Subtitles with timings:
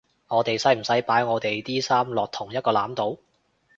[0.29, 3.19] 我哋使唔使擺我地啲衫落同一個籃度？